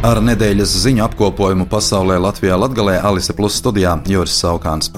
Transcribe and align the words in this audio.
Ar 0.00 0.16
nedēļas 0.24 0.70
ziņu 0.80 1.02
apkopojumu 1.04 1.66
pasaulē 1.68 2.14
Latvijā 2.24 2.54
Latgalē 2.56 2.94
Alise 3.04 3.34
Plus 3.36 3.58
studijā 3.60 3.98
Joris 4.08 4.32
Saukāns. 4.40 4.88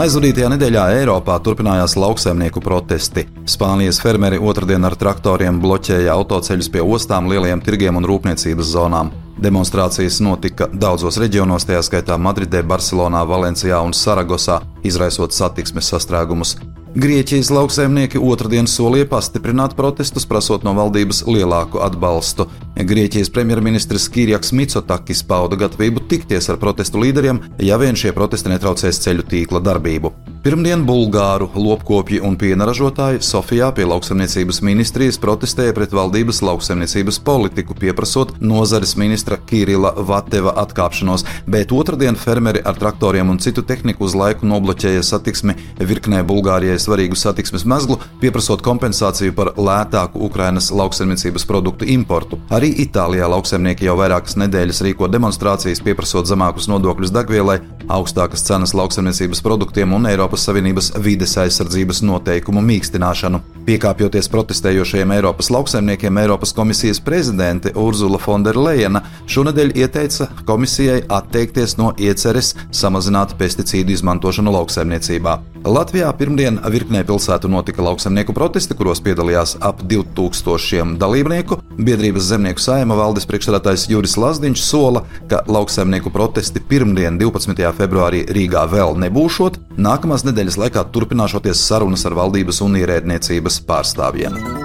Aizvadītajā 0.00 0.48
nedēļā 0.54 0.84
Eiropā 0.96 1.34
turpinājās 1.44 1.92
lauksaimnieku 2.00 2.62
protesti. 2.64 3.26
Spānijas 3.44 4.00
fermeri 4.00 4.40
otrdien 4.40 4.88
ar 4.88 4.96
traktoriem 4.96 5.58
bloķēja 5.60 6.14
autoceļus 6.14 6.70
pie 6.72 6.80
ostām, 6.80 7.28
lielajiem 7.28 7.60
tirgiem 7.66 8.00
un 8.00 8.08
rūpniecības 8.08 8.70
zonām. 8.72 9.12
Demonstrācijas 9.44 10.22
notika 10.24 10.70
daudzos 10.72 11.20
reģionos, 11.20 11.68
tajā 11.68 11.84
skaitā 11.90 12.16
Madridē, 12.16 12.64
Barcelonā, 12.64 13.26
Valencijā 13.28 13.82
un 13.84 13.92
Saragosā, 13.92 14.62
izraisot 14.88 15.36
satiksmes 15.36 15.92
sastrēgumus. 15.92 16.56
Grieķijas 16.96 17.50
lauksaimnieki 17.52 18.16
otrdien 18.24 18.64
solīja 18.64 19.04
pastiprināt 19.10 19.74
protestus, 19.76 20.24
prasot 20.24 20.62
no 20.64 20.72
valdības 20.78 21.26
lielāku 21.28 21.82
atbalstu. 21.84 22.46
Grieķijas 22.88 23.28
premjerministrs 23.34 24.06
Kirjaks 24.14 24.54
Mitsotakis 24.56 25.20
pauda 25.28 25.58
gatavību 25.60 26.06
tikties 26.08 26.48
ar 26.48 26.56
protestu 26.62 27.02
līderiem, 27.04 27.42
ja 27.60 27.76
vien 27.76 28.00
šie 28.00 28.14
protesti 28.16 28.48
netraucēs 28.54 29.02
ceļu 29.04 29.28
tīkla 29.28 29.60
darbību. 29.68 30.14
Pirmdien 30.46 30.84
Bulgāru 30.86 31.48
lopkopji 31.58 32.20
un 32.22 32.36
piena 32.38 32.68
ražotāji 32.68 33.18
Sofijā 33.26 33.72
pie 33.74 33.82
lauksaimniecības 33.90 34.60
ministrijas 34.62 35.16
protestēja 35.18 35.72
pret 35.74 35.90
valdības 35.90 36.38
lauksaimniecības 36.46 37.16
politiku, 37.26 37.74
pieprasot 37.74 38.36
nozares 38.38 38.92
ministra 38.94 39.40
Kirila 39.42 39.90
Vateva 40.06 40.52
atkāpšanos, 40.62 41.24
bet 41.50 41.74
otrdien 41.74 42.14
fermeri 42.14 42.62
ar 42.62 42.78
traktoriem 42.78 43.32
un 43.32 43.40
citu 43.42 43.64
tehniku 43.66 44.06
uz 44.06 44.14
laiku 44.14 44.46
nobloķēja 44.46 45.02
satiksmi 45.08 45.56
virknē 45.82 46.22
Bulgārijai 46.30 46.78
svarīgu 46.78 47.18
satiksmes 47.18 47.66
mezglu, 47.66 47.98
pieprasot 48.22 48.62
kompensāciju 48.62 49.34
par 49.34 49.50
lētāku 49.58 50.22
Ukrainas 50.28 50.70
lauksaimniecības 50.70 51.48
produktu 51.50 51.90
importu. 51.96 52.38
Arī 52.54 52.70
Itālijā 52.86 53.26
lauksaimnieki 53.34 53.90
jau 53.90 53.98
vairākas 53.98 54.38
nedēļas 54.38 54.84
rīko 54.86 55.10
demonstrācijas, 55.10 55.82
pieprasot 55.82 56.30
zemākus 56.30 56.70
nodokļus 56.70 57.16
degvielai, 57.18 57.58
augstākas 57.90 58.46
cenas 58.46 58.78
lauksaimniecības 58.78 59.42
produktiem 59.42 59.98
un 59.98 60.06
Eiropas 60.06 60.35
Savienības 60.44 60.92
vides 61.02 61.36
aizsardzības 61.40 62.02
noteikumu 62.04 62.62
mīkstināšanu. 62.66 63.40
Piekāpjoties 63.66 64.28
protestējošajiem 64.30 65.16
Eiropas 65.16 65.50
lauksaimniekiem, 65.50 66.20
Eiropas 66.22 66.52
komisijas 66.54 67.00
prezidente 67.02 67.72
Urzula 67.74 68.20
Fonderleina 68.22 69.02
šonadēļ 69.26 69.74
ieteica 69.74 70.28
komisijai 70.46 71.00
atteikties 71.08 71.74
no 71.80 71.90
ieceres 71.98 72.54
samazināt 72.70 73.34
pesticīdu 73.40 73.96
izmantošanu 73.96 74.54
lauksaimniecībā. 74.54 75.38
Latvijā 75.66 76.12
pirmdien 76.14 76.60
virknē 76.70 77.00
pilsētu 77.08 77.50
notika 77.50 77.82
lauksaimnieku 77.82 78.30
protesti, 78.36 78.76
kuros 78.78 79.00
piedalījās 79.02 79.56
ap 79.66 79.82
2000 79.82 80.94
dalībnieku. 81.00 81.58
Biedrības 81.76 82.28
zemnieku 82.30 82.62
saima 82.62 82.94
valdes 82.94 83.26
priekšsēdētājs 83.26 83.88
Juris 83.90 84.14
Lazdiņš 84.14 84.62
sola, 84.62 85.02
ka 85.26 85.42
lauksaimnieku 85.50 86.14
protesti 86.14 86.62
pirmdien 86.62 87.18
12 87.18 87.74
februārī 87.80 88.22
Rīgā 88.30 88.62
vēl 88.70 88.94
nebūšot, 89.08 89.58
nākamās 89.76 90.24
nedēļas 90.26 90.60
laikā 90.64 90.84
turpināšoties 90.92 91.64
sarunas 91.68 92.06
ar 92.08 92.16
valdības 92.16 92.62
un 92.64 92.78
ierēdniecības 92.80 93.60
pārstāvjiem. 93.68 94.55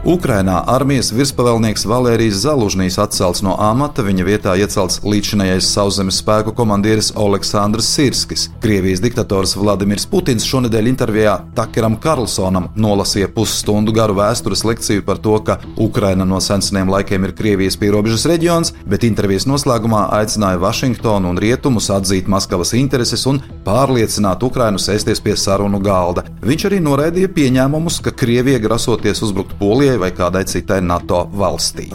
Ukrainā 0.00 0.62
armijas 0.64 1.10
virspavēlnieks 1.12 1.82
Valērijas 1.84 2.38
Zalužņīs 2.40 2.94
atcelts 3.02 3.42
no 3.44 3.52
amata, 3.60 4.00
viņa 4.00 4.24
vietā 4.24 4.54
iecelts 4.56 5.02
līdzinājais 5.04 5.66
sauszemes 5.74 6.22
spēku 6.22 6.54
komandieris 6.56 7.10
Aleksandrs 7.20 7.90
Sirskis. 7.98 8.46
Krievijas 8.64 9.02
diktators 9.04 9.52
Vladimirs 9.60 10.06
Putins 10.08 10.46
šonadēļ 10.48 10.88
intervijā 10.88 11.34
Takeram 11.52 11.98
Karlsonam 12.00 12.70
nolasīja 12.80 13.28
pusstundu 13.34 13.92
garu 13.92 14.16
vēstures 14.16 14.64
lekciju 14.64 15.04
par 15.04 15.20
to, 15.20 15.36
ka 15.44 15.58
Ukraina 15.76 16.24
no 16.24 16.40
seniem 16.40 16.88
laikiem 16.88 17.28
ir 17.28 17.36
Krievijas 17.36 17.76
pierobežas 17.76 18.24
reģions, 18.32 18.72
bet 18.88 19.04
intervijas 19.04 19.44
noslēgumā 19.52 20.06
aicināja 20.16 20.62
Vašingtonu 20.64 21.34
un 21.34 21.42
Rietumus 21.44 21.90
atzīt 21.92 22.24
Maskavas 22.24 22.72
intereses 22.72 23.26
un 23.28 23.42
pārliecināt 23.68 24.48
Ukrainu 24.48 24.80
sēsties 24.80 25.20
pie 25.20 25.36
sarunu 25.36 25.82
galda. 25.84 26.24
Viņš 26.40 26.66
arī 26.70 26.80
noraidīja 26.88 27.34
pieņēmumus, 27.36 28.00
ka 28.00 28.16
Krievija 28.16 28.64
grasoties 28.64 29.20
uzbrukt 29.28 29.58
Polijai 29.60 29.89
Krievijai 29.90 29.98
vai 29.98 30.12
kādai 30.14 30.44
citai 30.46 30.80
NATO 30.80 31.24
valstī. 31.34 31.88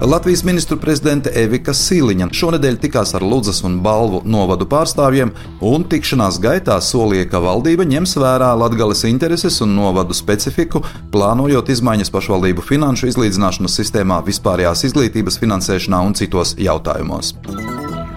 Latvijas 0.00 0.40
ministru 0.44 0.78
prezidente 0.80 1.28
Evika 1.36 1.74
Sīliņa 1.76 2.30
šonadēļ 2.32 2.78
tikās 2.80 3.12
ar 3.18 3.20
Ludzas 3.20 3.60
un 3.68 3.82
Balvu 3.84 4.22
novadu 4.24 4.64
pārstāvjiem 4.64 5.34
un 5.60 5.84
tikšanās 5.84 6.38
gaitā 6.40 6.78
solīja, 6.80 7.26
ka 7.28 7.42
valdība 7.44 7.84
ņems 7.84 8.16
vērā 8.16 8.54
latgales 8.56 9.04
intereses 9.04 9.60
un 9.60 9.76
novadu 9.76 10.16
specifiku, 10.16 10.80
plānojot 11.12 11.68
izmaiņas 11.68 12.14
pašvaldību 12.14 12.64
finanšu 12.64 13.12
izlīdzināšanas 13.12 13.76
sistēmā, 13.82 14.22
vispārējās 14.24 14.86
izglītības 14.88 15.36
finansēšanā 15.44 16.00
un 16.06 16.16
citos 16.16 16.56
jautājumos. 16.56 17.34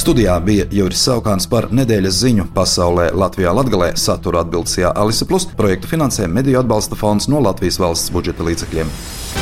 Studijā 0.00 0.36
bija 0.44 0.64
Juris 0.72 1.00
Saukāns 1.08 1.48
par 1.50 1.68
nedēļas 1.76 2.20
ziņu 2.22 2.46
pasaulē 2.56 3.10
Latvijā 3.16 3.52
Latgalē 3.56 3.90
satura 4.00 4.44
atbildesijā 4.44 4.92
Alise 4.96 5.28
Plus 5.28 5.48
projektu 5.56 5.90
finansē 5.90 6.28
Mediju 6.28 6.60
atbalsta 6.62 6.96
fonds 6.96 7.28
no 7.28 7.40
Latvijas 7.44 7.80
valsts 7.82 8.12
budžeta 8.14 8.46
līdzekļiem. 8.46 9.39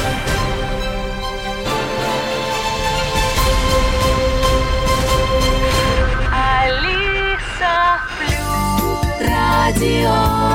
the 9.78 10.06
old. 10.06 10.47